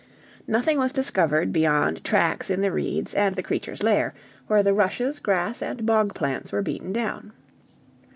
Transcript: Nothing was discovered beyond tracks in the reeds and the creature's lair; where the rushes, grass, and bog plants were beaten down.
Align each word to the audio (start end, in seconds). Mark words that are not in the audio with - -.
Nothing 0.47 0.79
was 0.79 0.91
discovered 0.91 1.53
beyond 1.53 2.03
tracks 2.03 2.49
in 2.49 2.61
the 2.61 2.71
reeds 2.71 3.13
and 3.13 3.35
the 3.35 3.43
creature's 3.43 3.83
lair; 3.83 4.15
where 4.47 4.63
the 4.63 4.73
rushes, 4.73 5.19
grass, 5.19 5.61
and 5.61 5.85
bog 5.85 6.15
plants 6.15 6.51
were 6.51 6.63
beaten 6.63 6.91
down. 6.91 7.33